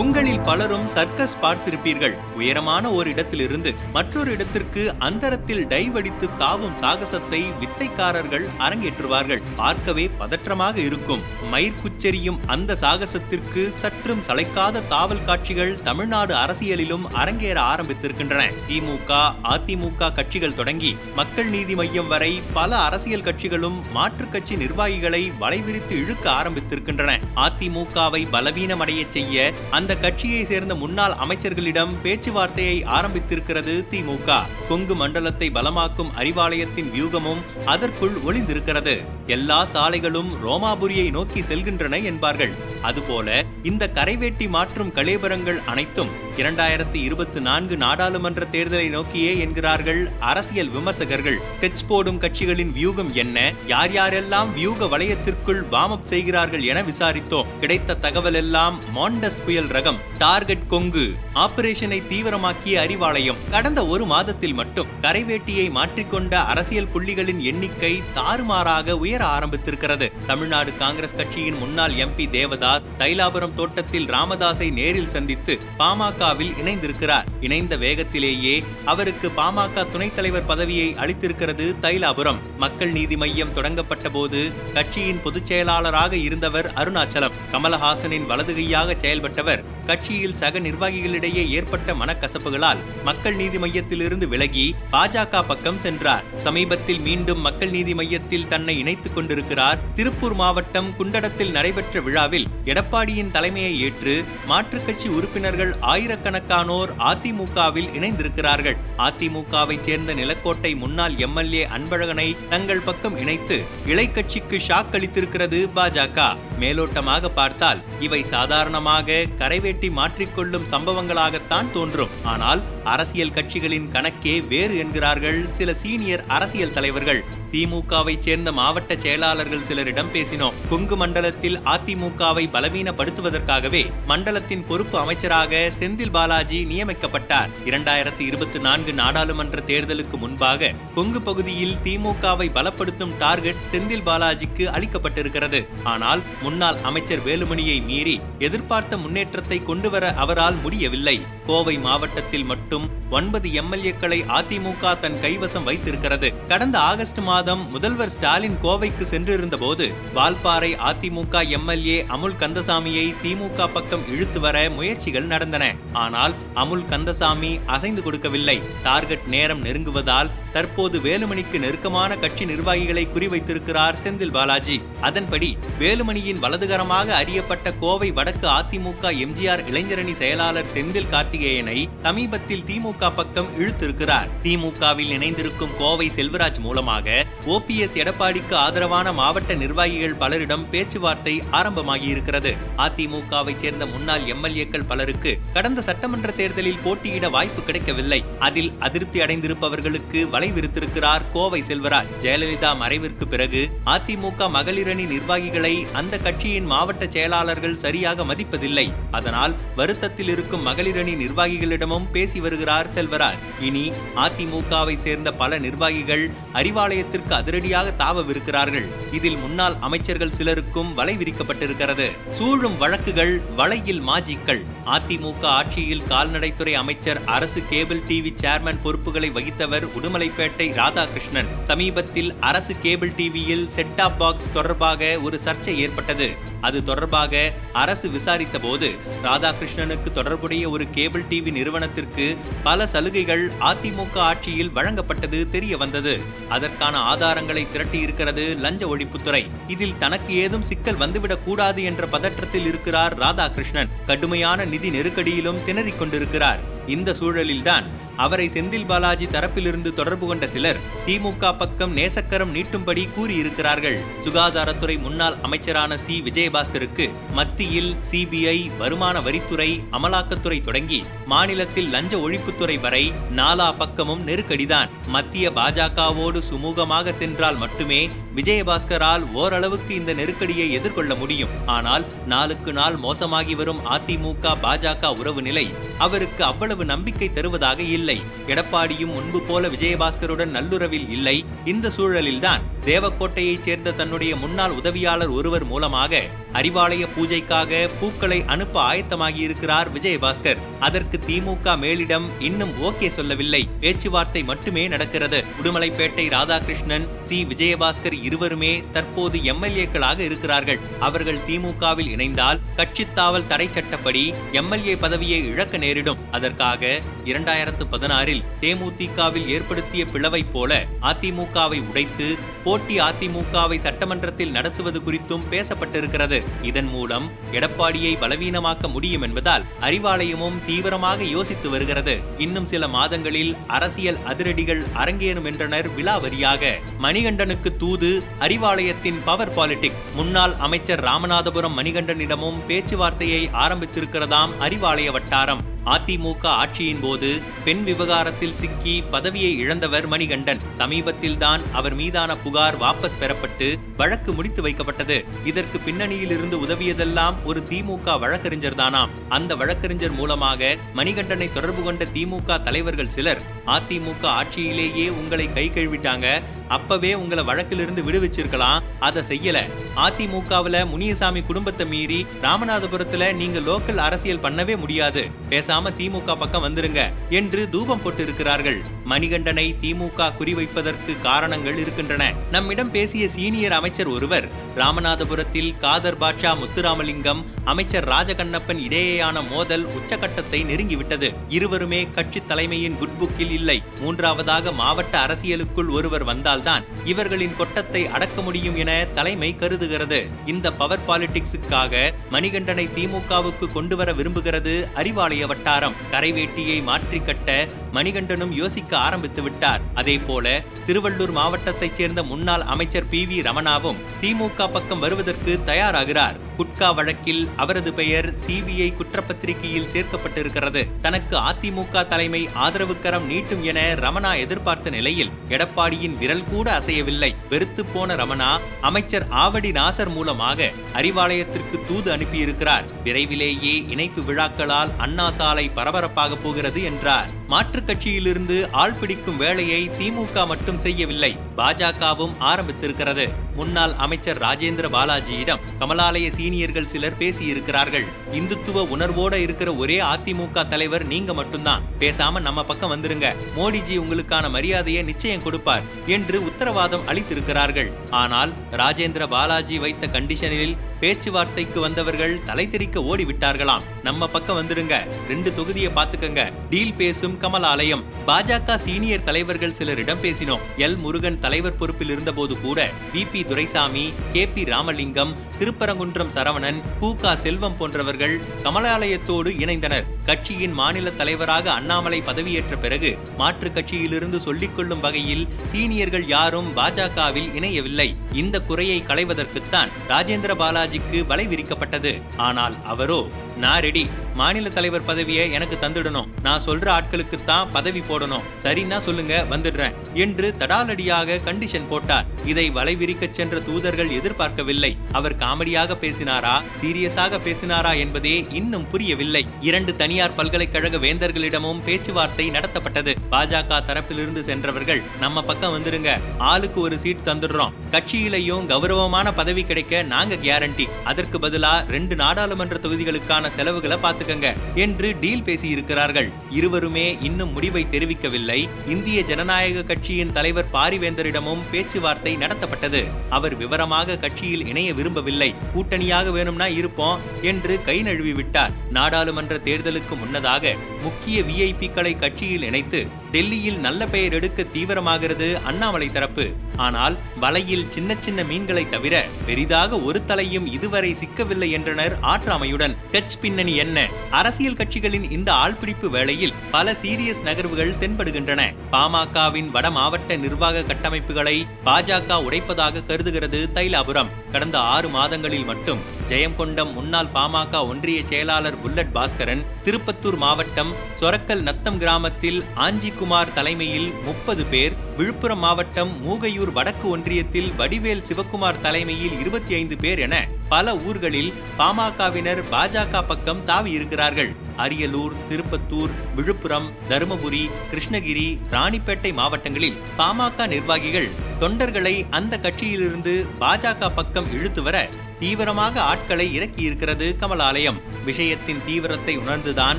[0.00, 2.14] உங்களில் பலரும் சர்க்கஸ் பார்த்திருப்பீர்கள்.
[2.34, 9.42] உயரமான ஒரு இடத்திலிருந்து மற்றொரு இடத்திற்கு அந்தரத்தில் டைவ் அடித்து தாவும் சாகசத்தை வித்தைக்காரர்கள் அரங்கேற்றுவார்கள்.
[9.54, 11.24] பார்க்கவே பதற்றமாக இருக்கும்.
[11.52, 18.46] மயிர்குச்செறியும் அந்த சாகசத்திற்கு சற்றும் சளைக்காத தாவல் காட்சிகள் தமிழ்நாடு அரசியலிலும் அரங்கேற ஆரம்பித்திருக்கின்றன.
[18.68, 19.10] திமுக
[19.54, 26.26] அதிமுக கட்சிகள் தொடங்கி மக்கள் நீதி மையம் வரை பல அரசியல் கட்சிகளும் மாற்றுக் கட்சி நிர்வாகிகளை வலைவிரித்து இழுக்க
[26.30, 27.18] ஆரம்பித்திருக்கின்றன.
[27.48, 36.90] அதிமுகவை பலவீனமடைய செய்ய அந்த கட்சியை சேர்ந்த முன்னாள் அமைச்சர்களிடம் பேச்சுவார்த்தையை ஆரம்பித்திருக்கிறது திமுக கொங்கு மண்டலத்தை பலமாக்கும் அறிவாலயத்தின்
[36.94, 39.02] வியூகமும் அதற்குள் ஒளிந்திருக்கிறது.
[39.30, 42.52] எல்லா சாலைகளும் ரோமாபுரியை நோக்கி செல்கின்றன என்பார்கள்.
[42.82, 51.38] அதுபோல இந்த கரைவேட்டி மாற்றும் கலேபரங்கள் அனைத்தும் இரண்டாயிரத்தி இருபத்தி நான்கு நாடாளுமன்ற தேர்தலை நோக்கியே என்கிறார்கள் அரசியல் விமர்சகர்கள்.
[51.60, 53.52] ஸ்கெச் போடும் கட்சிகளின் வியூகம் என்ன?
[53.66, 57.58] யார் யாரெல்லாம் வியூக வளையத்திற்குள் வார்ம் அப் செய்கிறார்கள் என விசாரித்தோம்.
[57.60, 63.50] கிடைத்த தகவல் எல்லாம் மாண்டஸ் புயல் ரகம் டார்கெட் கொங்கு ஆபரேஷனை தீவிரமாக்கிய அறிவாலயம்.
[63.50, 70.12] கடந்த ஒரு மாதத்தில் மட்டும் கரைவேட்டியை மாற்றிக்கொண்ட அரசியல் புள்ளிகளின் எண்ணிக்கை தாறுமாறாக உயர் உயர ஆரம்பித்திருக்கிறது.
[70.26, 77.24] தமிழ்நாடு காங்கிரஸ் கட்சியின் முன்னாள் எம்பி தேவதாஸ் தைலாபுரம் தோட்டத்தில் ராமதாஸை நேரில் சந்தித்து பாமகவில் இணைந்திருக்கிறார்.
[77.40, 82.38] இணைந்த வேகத்திலேயே அவருக்கு பாமக துணைத் தலைவர் பதவியை அளித்திருக்கிறது தைலாபுரம்.
[82.56, 87.36] மக்கள் நீதி மையம் தொடங்கப்பட்ட போது கட்சியின் பொதுச் செயலாளராக இருந்தவர் அருணாச்சலம்.
[87.52, 96.24] கமலஹாசனின் வலதுகையாக செயல்பட்டவர் கட்சியில் சக நிர்வாகிகளிடையே ஏற்பட்ட மனக்கசப்புகளால் மக்கள் நீதி மையத்திலிருந்து விலகி பாஜக பக்கம் சென்றார்.
[96.36, 99.78] சமீபத்தில் மீண்டும் மக்கள் நீதி மையத்தில் தன்னை இணைத்து இணைத்துக் கொண்டிருக்கிறார்.
[99.96, 104.14] திருப்பூர் மாவட்டம் குண்டடத்தில் நடைபெற்ற விழாவில் எடப்பாடியின் தலைமையை ஏற்று
[104.50, 108.76] மாற்றுக் கட்சி உறுப்பினர்கள் ஆயிரக்கணக்கானோர் அதிமுகவில் இணைந்திருக்கிறார்கள்.
[109.06, 116.18] அதிமுகவை சேர்ந்த நிலக்கோட்டை முன்னாள் எம்எல்ஏ அன்பழகனை தங்கள் பக்கம் இணைத்து இளை கட்சிக்கு ஷாக் அளித்திருக்கிறது பாஜக.
[116.60, 122.14] மேலோட்டமாக பார்த்தால் இவை சாதாரணமாக கரைவேட்டி மாற்றிக்கொள்ளும் சம்பவங்களாகத்தான் தோன்றும்.
[122.24, 127.22] ஆனால் அரசியல் கட்சிகளின் கணக்கே வேறு என்கிறார்கள் சில சீனியர் அரசியல் தலைவர்கள்.
[127.52, 130.52] திமுகவை சேர்ந்த மாவட்ட செயலாளர்கள் சிலரிடம் பேசினோம்.
[130.70, 137.50] கொங்கு மண்டலத்தில் அதிமுகவை பலவீனப்படுத்துவதற்காகவே மண்டலத்தின் பொறுப்பு அமைச்சராக செந்தில் பாலாஜி நியமிக்கப்பட்டார்.
[137.64, 145.66] இரண்டாயிரத்தி இருபத்தி நான்கு நாடாளுமன்ற தேர்தலுக்கு முன்பாக கொங்கு பகுதியில் திமுகவை பலப்படுத்தும் டார்கெட் செந்தில் பாலாஜிக்கு அளிக்கப்பட்டிருக்கிறது.
[145.84, 151.22] ஆனால் முன்னாள் அமைச்சர் வேலுமணியை மீறி எதிர்பார்த்த முன்னேற்றத்தை கொண்டுவர அவரால் முடியவில்லை.
[151.46, 156.46] கோவை மாவட்டத்தில் மட்டும் ஒன்பது எம்எல்ஏக்களை அதிமுக தன் கைவசம் வைத்திருக்கிறது.
[156.48, 164.04] கடந்த ஆகஸ்ட் மாதம் முதல்வர் ஸ்டாலின் கோவைக்கு சென்றிருந்த போது வால்பாறை அதிமுக எம்எல்ஏ அமுல் கந்தசாமியை திமுக பக்கம்
[164.12, 165.74] இழுத்து வர முயற்சிகள் நடந்தன.
[165.92, 168.60] ஆனால் அமுல் கந்தசாமி அசைந்து கொடுக்கவில்லை.
[168.82, 174.80] டார்கெட் நேரம் நெருங்குவதால் தற்போது வேலுமணிக்கு நெருக்கமான கட்சி நிர்வாகிகளை குறிவைத்திருக்கிறார் செந்தில் பாலாஜி.
[175.00, 183.48] அதன்படி வேலுமணியின் வலதுகரமாக அறியப்பட்ட கோவை வடக்கு அதிமுக எம்ஜிஆர் இளைஞரணி செயலாளர் செந்தில் கார்த்திகேயனை சமீபத்தில் திமுக பக்கம்
[183.58, 184.28] இழுத்திருக்கிறார்.
[184.42, 192.56] திமுகவில் இணைந்திருக்கும் கோவை செல்வராஜ் மூலமாக ஓபிஎஸ் எடப்பாடிக்கு ஆதரவான மாவட்ட நிர்வாகிகள் பலரிடம் பேச்சுவார்த்தை ஆரம்பமாகியிருக்கிறது.
[192.76, 198.24] அதிமுகவை சேர்ந்த முன்னாள் எம்எல்ஏக்கள் பலருக்கு கடந்த சட்டமன்ற தேர்தலில் போட்டியிட வாய்ப்பு கிடைக்கவில்லை.
[198.38, 202.10] அதில் அதிருப்தி அடைந்திருப்பவர்களுக்கு வலைவிருத்திருக்கிறார் கோவை செல்வராஜ்.
[202.20, 208.92] ஜெயலலிதா மறைவிற்கு பிறகு அதிமுக மகளிரணி நிர்வாகிகளை அந்த கட்சியின் மாவட்ட செயலாளர்கள் சரியாக மதிப்பதில்லை.
[209.10, 213.38] அதனால் வருத்தத்தில் இருக்கும் மகளிரணி நிர்வாகிகளிடமும் பேசி வருகிறார் செல்வராஜ்.
[213.60, 218.86] இனி அதிமுகவை சேர்ந்த பல நிர்வாகிகள் அறிவாலயத்தில் அறிவாலயத்திற்கு அதிரடியாக தாவவிருக்கிறார்கள்.
[219.12, 222.10] இதில் முன்னாள் அமைச்சர்கள் சிலருக்கும் வலை விரிக்கப்பட்டிருக்கிறது.
[222.30, 224.64] சூழும் வழக்குகள் வலையில் மாஜிக்கள்.
[224.90, 231.46] அதிமுக ஆட்சியில் கால்நடைத்துறை அமைச்சர் அரசு கேபிள் டிவி சேர்மன் பொறுப்புகளை வகித்தவர் உடுமலைப்பேட்டை ராதாகிருஷ்ணன்.
[231.62, 236.30] சமீபத்தில் அரசு கேபிள் டிவியில் செட்டாப் பாக்ஸ் தொடர்பாக ஒரு சர்ச்சை ஏற்பட்டது.
[236.60, 238.94] அது தொடர்பாக அரசு விசாரித்த போது
[239.24, 247.66] ராதாகிருஷ்ணனுக்கு தொடர்புடைய ஒரு கேபிள் டிவி நிறுவனத்திற்கு பல சலுகைகள் அதிமுக ஆட்சியில் வழங்கப்பட்டது தெரிய வந்தது அதற்கான ஆதாரங்களை
[247.74, 249.50] திரட்டியிருக்கிறது லஞ்ச ஒழிப்புத்துறை.
[249.68, 253.88] இதில் தனக்கு ஏதும் சிக்கல் வந்துவிடக் கூடாது என்ற பதற்றத்தில் இருக்கிறார் ராதாகிருஷ்ணன்.
[254.06, 257.86] கடுமையான நிதி நெருக்கடியிலும் திணறிக் கொண்டிருக்கிறார் இந்த சூழலில்தான்
[258.24, 263.98] அவரை செந்தில் பாலாஜி தரப்பிலிருந்து தொடர்பு கொண்ட சிலர் திமுக பக்கம் நேசக்கரம் நீட்டும்படி கூறியிருக்கிறார்கள்.
[264.24, 266.16] சுகாதாரத்துறை முன்னாள் அமைச்சரான சி.
[266.28, 267.06] விஜயபாஸ்கருக்கு
[267.38, 271.00] மத்தியில் சிபிஐ வருமான வரித்துறை அமலாக்கத்துறை தொடங்கி
[271.32, 273.04] மாநிலத்தில் லஞ்ச ஒழிப்புத்துறை வரை
[273.38, 274.90] நாலா பக்கமும் நெருக்கடிதான்.
[275.16, 278.00] மத்திய பாஜகவோடு சுமூகமாக சென்றால் மட்டுமே
[278.38, 281.54] விஜயபாஸ்கரால் ஓரளவுக்கு இந்த நெருக்கடியை எதிர்கொள்ள முடியும்.
[281.76, 285.66] ஆனால் நாளுக்கு நாள் மோசமாகி வரும் அதிமுக பாஜக உறவு நிலை
[286.06, 288.09] அவருக்கு அவ்வளவு நம்பிக்கை தருவதாக இல்லை.
[288.10, 288.32] இல்லை.
[288.46, 291.44] எடப்பாடியும் முன்பு போல விஜயபாஸ்கருடன் நல்லுறவில் இல்லை.
[291.64, 296.22] இந்த சூழலில்தான் தேவக்கோட்டையைச் சேர்ந்த தன்னுடைய முன்னாள் உதவியாளர் ஒருவர் மூலமாக
[296.52, 300.56] அறிவாலய பூஜைக்காக பூக்களை அனுப்ப ஆயத்தமாகியிருக்கிறார் விஜயபாஸ்கர்.
[300.80, 303.68] அதற்கு திமுக மேலிடம் இன்னும் ஓகே சொல்லவில்லை.
[303.80, 305.44] பேச்சுவார்த்தை மட்டுமே நடக்கிறது.
[305.62, 307.44] உடுமலைப்பேட்டை ராதாகிருஷ்ணன் சி.
[307.44, 310.78] விஜயபாஸ்கர் இருவருமே தற்போது எம்எல்ஏக்களாக இருக்கிறார்கள்.
[311.00, 316.18] அவர்கள் திமுகவில் இணைந்தால் கட்சித்தாவல் தடை சட்டப்படி எம்எல்ஏ பதவியை இழக்க நேரிடும்.
[316.30, 326.46] அதற்காக இரண்டாயிரத்து பதினாறில் தேமுதிகவில் ஏற்படுத்திய பிளவைப் போல அதிமுகவை உடைத்து போட்டி அதிமுகவை சட்டமன்றத்தில் நடத்துவது குறித்தும் பேசப்பட்டிருக்கிறது.
[326.62, 332.20] இதன் மூலம் எடப்பாடியை பலவீனமாக்க முடியும் என்பதால் அறிவாலயமும் தீவிரமாக யோசித்து வருகிறது.
[332.38, 336.72] இன்னும் சில மாதங்களில் அரசியல் அதிரடிகள் அரங்கேறும் என்றனர் விலாவரியாக.
[337.02, 339.98] மணிகண்டனுக்கு தூது அறிவாலயத்தின் பவர் பாலிடிக்.
[340.14, 345.69] முன்னாள் அமைச்சர் ராமநாதபுரம் மணிகண்டனிடமும் பேச்சுவார்த்தையை ஆரம்பித்திருக்கிறதாம் அறிவாலய வட்டாரம்.
[345.86, 350.60] அதிமுக ஆட்சியின் போது பெண் விவகாரத்தில் சிக்கி பதவியை இழந்தவர் மணிகண்டன்.
[350.72, 355.24] சமீபத்தில் தான் அவர் மீதான புகார் வாபஸ் பெறப்பட்டு வழக்கு முடித்து வைக்கப்பட்டது.
[355.44, 362.62] இதற்கு பின்னணியில் இருந்து உதவியதெல்லாம் ஒரு திமுக வழக்கறிஞர் தானாம் அந்த வழக்கறிஞர் மூலமாக மணிகண்டனை தொடர்பு கொண்ட திமுக
[362.62, 366.42] தலைவர்கள் சிலர் அதிமுக ஆட்சியிலேயே உங்களை கை கழுவிட்டாங்க.
[366.68, 368.82] அப்பவே உங்களை வழக்கிலிருந்து விடுவிச்சிருக்கலாம்.
[369.00, 369.58] அதை செய்யல.
[369.96, 375.28] அதிமுகவுல முனியசாமி குடும்பத்தை மீறி ராமநாதபுரத்துல நீங்க லோக்கல் அரசியல் பண்ணவே முடியாது.
[375.70, 377.00] பேசாம திமுக பக்கம் வந்துருங்க
[377.38, 378.78] என்று தூபம் போட்டு இருக்கிறார்கள்
[379.10, 382.22] மணிகண்டனை திமுக குறிவைப்பதற்கு காரணங்கள் இருக்கின்றன.
[382.50, 384.46] நம்மிடம் பேசிய சீனியர் அமைச்சர் ஒருவர்
[384.76, 391.30] ராமநாதபுரத்தில் காதர் பாட்சா முத்துராமலிங்கம் அமைச்சர் ராஜகண்ணப்பன் இடையேயான மோதல் உச்சகட்டத்தை நெருங்கிவிட்டது.
[391.48, 393.78] இருவருமே கட்சி தலைமையின் குட்புக்கில் இல்லை.
[394.00, 400.20] மூன்றாவதாக மாவட்ட அரசியலுக்குள் ஒருவர் வந்தால்தான் இவர்களின் கொட்டத்தை அடக்க முடியும் என தலைமை கருதுகிறது.
[400.46, 408.96] இந்த பவர் பாலிடிக்ஸுக்காக மணிகண்டனை திமுகவுக்கு கொண்டு வர விரும்புகிறது அறிவாலய வட்டாரம் கரைவேட்டியை மாற்றி கட்ட மணிகண்டனும் யோசிக்க
[408.96, 409.80] ஆரம்பித்து விட்டார்.
[409.94, 416.38] அதே போல திருவள்ளூர் மாவட்டத்தைச் சேர்ந்த முன்னாள் அமைச்சர் பி வி ரமணாவும் திமுக பக்கம் வருவதற்கு தயாராகிறார்.
[416.60, 421.00] குட்கா வழக்கில் அவரது பெயர் சிபிஐ குற்றப்பத்திரிகையில் சேர்க்கப்பட்டிருக்கிறது.
[421.00, 427.34] தனக்கு அதிமுக தலைமை ஆதரவு கரம் நீட்டும் என ரமணா எதிர்பார்த்த நிலையில் எடப்பாடியின் விரல் கூட அசையவில்லை.
[427.48, 432.84] வெறுத்து போன ரமணா அமைச்சர் ஆவடி நாசர் மூலமாக அறிவாலயத்திற்கு தூது அனுப்பியிருக்கிறார்.
[433.04, 437.30] விரைவிலேயே இணைப்பு விழாக்களால் அண்ணா சாலை பரபரப்பாக போகிறது என்றார்.
[437.46, 441.38] மாற்றுக் கட்சியிலிருந்து ஆள் பிடிக்கும் வேலையை திமுக மட்டும் செய்யவில்லை.
[441.56, 443.28] பாஜகவும் ஆரம்பித்திருக்கிறது.
[443.56, 448.04] முன்னாள் அமைச்சர் ராஜேந்திர பாலாஜியிடம் கமலாலய சீனியர்கள் சிலர் பேசியிருக்கிறார்கள்.
[448.32, 451.82] இந்துத்துவ உணர்வோட இருக்கிற ஒரே அதிமுக தலைவர் நீங்க மட்டும்தான்.
[451.98, 453.34] பேசாம நம்ம பக்கம் வந்துருங்க.
[453.56, 457.92] மோடிஜி உங்களுக்கான மரியாதையை நிச்சயம் கொடுப்பார் என்று உத்தரவாதம் அளித்திருக்கிறார்கள்.
[458.10, 463.84] ஆனால் ராஜேந்திர பாலாஜி வைத்த கண்டிஷனில் பேச்சுவார்த்தைக்கு வந்தவர்கள் தலை தெறிக்க ஓடிவிட்டார்களாம்.
[464.02, 464.94] நம்ம பக்கம் வந்துடுங்க.
[465.28, 468.04] ரெண்டு தொகுதியை பாத்துக்கங்க டீல் பேசும் கமலாலயம்.
[468.26, 470.60] பாஜக சீனியர் தலைவர்கள் சிலரிடம் பேசினோம்.
[470.76, 477.34] எல் முருகன் தலைவர் பொறுப்பில் இருந்தபோது கூட V P Duraisamy K P Ramalingam Thiruparankundram Saravanan பூகா
[477.34, 480.04] Selvam போன்றவர்கள் கமலாலயத்தோடு இணைந்தனர்.
[480.26, 488.08] கட்சியின் மாநில தலைவராக அண்ணாமலை பதவியேற்ற பிறகு மாற்றுக் கட்சியிலிருந்து சொல்லிக் கொள்ளும் வகையில் சீனியர்கள் யாரும் பாஜகவில் இணையவில்லை.
[488.32, 492.12] இந்த குறையை களைவதற்குத்தான் ராஜேந்திர பாலாஜிக்கு வலை விரிக்கப்பட்டது.
[492.36, 493.20] ஆனால் அவரோ
[493.56, 496.28] நான் ரெடி மாநில தலைவர் பதவியை எனக்கு தந்துடணும்.
[496.42, 498.44] நான் சொல்ற ஆட்களுக்கு தான் பதவி போடணும்.
[498.62, 502.28] சரின்னா சொல்லுங்க வந்துடுறேன் என்று தடாலடியாக கண்டிஷன் போட்டார்.
[502.44, 504.96] இதை வலைவிரிக்கச் சென்ற தூதர்கள் எதிர்பார்க்கவில்லை.
[505.12, 509.46] அவர் காமெடியாக பேசினாரா சீரியஸாக பேசினாரா என்பதே இன்னும் புரியவில்லை.
[509.60, 513.16] இரண்டு தனியார் பல்கலைக்கழக வேந்தர்களிடமும் பேச்சுவார்த்தை நடத்தப்பட்டது.
[513.30, 516.20] பாஜக தரப்பிலிருந்து சென்றவர்கள் நம்ம பக்கம் வந்துருங்க.
[516.38, 517.72] ஆளுக்கு ஒரு சீட் தந்துடுறோம்.
[517.92, 525.42] கட்சியிலையும் கௌரவமான பதவி கிடைக்க நாங்க கேரண்டி அதற்கு பதிலா ரெண்டு நாடாளுமன்ற தொகுதிகளுக்கான செலவுகளை பாத்துக்கங்க என்று டீல்
[525.42, 528.68] பேசி இருக்கிறார்கள் இருவருமே இன்னும் முடிவை தெரிவிக்கவில்லை.
[528.88, 533.02] இந்திய ஜனநாயக கட்சியின் தலைவர் பாரிவேந்தரிடமும் பேச்சுவார்த்தை நடத்தப்பட்டது.
[533.30, 535.54] அவர் விவரமாக கட்சியில் இணைய விரும்பவில்லை.
[535.74, 543.78] கூட்டணியாக வேணும்னா இருப்போம் என்று கை நழுவி விட்டார் நாடாளுமன்ற தேர்தலுக்கு முன்னதாக முக்கிய விஐபிக்களை கட்சியில் இணைத்து டெல்லியில்
[543.78, 546.46] நல்ல பெயர் எடுக்க தீவிரமாகிறது அண்ணாமலை தரப்பு.
[546.76, 552.96] ஆனால் வலையில் சின்ன சின்ன மீன்களை தவிர பெரிதாக ஒரு தலையும் இதுவரை சிக்கவில்லை என்றனர் ஆற்றாமையுடன்.
[553.12, 554.08] கட்ச் பின்னணி என்ன?
[554.30, 558.74] அரசியல் கட்சிகளின் இந்த ஆள்பிடிப்பு வேளையில் பல சீரியஸ் நகர்வுகள் தென்படுகின்றன.
[558.92, 564.30] பாமகவின் வட மாவட்ட நிர்வாக கட்டமைப்புகளை பாஜக உடைப்பதாக கருதுகிறது தைலாபுரம்.
[564.52, 571.98] கடந்த ஆறு மாதங்களில் மட்டும் ஜெயங்கொண்டம் முன்னாள் பாமக ஒன்றிய செயலாளர் புல்லட் பாஸ்கரன் திருப்பத்தூர் மாவட்டம் சொரக்கல் நத்தம்
[571.98, 579.72] கிராமத்தில் ஆஞ்சி ஆஞ்சிக்குமார் தலைமையில் முப்பது பேர் விழுப்புரம் மாவட்டம் மூகையூர் வடக்கு ஒன்றியத்தில் வடிவேல் சிவக்குமார் தலைமையில் இருபத்தி
[579.74, 580.36] ஐந்து பேர் என
[580.68, 584.50] பல ஊர்களில் பாமகவினர் பாஜக பக்கம் தாவி இருக்கிறார்கள்.
[584.76, 594.82] அரியலூர் திருப்பத்தூர் விழுப்புரம் தருமபுரி கிருஷ்ணகிரி ராணிப்பேட்டை மாவட்டங்களில் பாமக நிர்வாகிகள் தொண்டர்களை அந்த கட்சியிலிருந்து பாஜக பக்கம் இழுத்து
[594.82, 595.08] வர
[595.40, 598.00] தீவிரமாக ஆட்களை இறக்கியிருக்கிறது கமலாலயம்.
[598.26, 599.98] விஷயத்தின் தீவிரத்தை உணர்ந்துதான்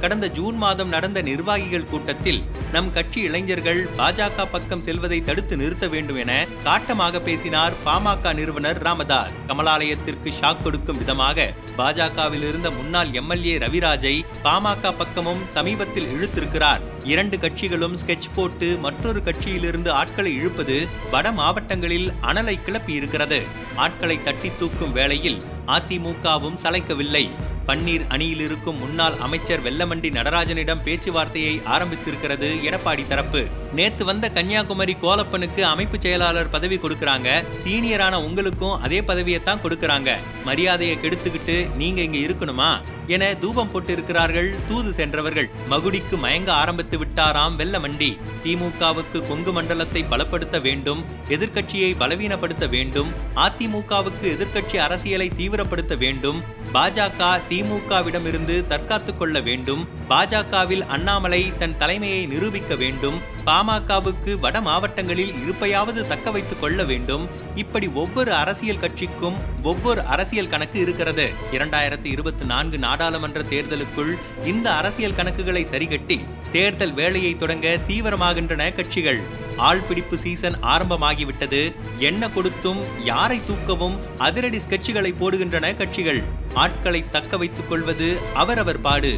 [0.00, 2.42] கடந்த ஜூன் மாதம் நடந்த நிர்வாகிகள் கூட்டத்தில்
[2.72, 9.32] நம் கட்சி இளைஞர்கள் பாஜக பக்கம் செல்வதை தடுத்து நிறுத்த வேண்டும் என காட்டமாக பேசினார் பாமக நிறுவனர் ராமதாஸ்.
[9.48, 16.84] கமலாலயத்திற்கு ஷாக் கொடுக்கும் விதமாக பாஜகவில் இருந்த முன்னாள் எம்எல்ஏ ரவிராஜை பாமக பக்கமும் சமீபத்தில் இழுத்திருக்கிறார்.
[17.10, 20.76] இரண்டு கட்சிகளும் ஸ்கெட்ச் போட்டு மற்றொரு கட்சியிலிருந்து ஆட்களை இழுப்பது
[21.10, 23.38] வட மாவட்டங்களில் அனலை கிளப்பி இருக்கிறது
[23.84, 25.38] ஆட்களை தட்டி தூக்கும் வேளையில்
[25.76, 27.24] அதிமுகவும் சளைக்கவில்லை.
[27.66, 33.46] பன்னீர் அணியில் இருக்கும் முன்னாள் அமைச்சர் வெல்லமண்டி நடராஜனிடம் பேச்சுவார்த்தையை ஆரம்பித்திருக்கிறது எடப்பாடி தரப்பு.
[33.74, 37.44] நேத்து வந்த கன்னியாகுமரி கோலப்பனுக்கு அமைப்பு செயலாளர் பதவி கொடுக்கறாங்க.
[37.64, 40.16] சீனியரான உங்களுக்கும் அதே பதவியை தான் கொடுக்கறாங்க.
[40.44, 42.70] மரியாதையை கெடுத்துக்கிட்டு நீங்க இங்க இருக்கணுமா?
[43.08, 45.50] என தூபம் போட்டிருக்கிறார்கள் தூது சென்றவர்கள்.
[45.70, 48.18] மகுடிக்கு மயங்க ஆரம்பித்து விட்டாராம் வெல்லமண்டி.
[48.44, 56.42] திமுகவுக்கு கொங்கு மண்டலத்தை பலப்படுத்த வேண்டும் எதிர்க்கட்சியை பலவீனப்படுத்த வேண்டும் அதிமுகவுக்கு எதிர்க்கட்சி அரசியலை தீவிரப்படுத்த வேண்டும்
[56.72, 59.88] பாஜக திமுகவிடமிருந்து தற்காத்துக் கொள்ள வேண்டும்.
[60.10, 63.20] பாஜகவில் அண்ணாமலை தன் தலைமையை நிரூபிக்க வேண்டும்.
[63.46, 67.28] பாமகவுக்கு வட மாவட்டங்களில் இருப்பையாவது தக்க வைத்துக் கொள்ள வேண்டும்.
[67.54, 71.30] இப்படி ஒவ்வொரு அரசியல் கட்சிக்கும் ஒவ்வொரு அரசியல் கணக்கு இருக்கிறது.
[71.52, 79.20] இரண்டாயிரத்தி இருபத்தி நான்கு நாடாளுமன்ற தேர்தலுக்குள் இந்த அரசியல் கணக்குகளை சரிகட்டி தேர்தல் வேலையை தொடங்க தீவிரமாகின்றன கட்சிகள்.
[79.58, 81.74] ஆள்பிடிப்பு சீசன் ஆரம்பமாகிவிட்டது.
[81.98, 86.44] என்ன கொடுத்தும் யாரை தூக்கவும் அதிரடி ஸ்கெட்சுகளை போடுகின்றன கட்சிகள்.
[86.62, 89.12] ஆட்களை தக்க வைத்துக் கொள்வது அவரவர் பாடு.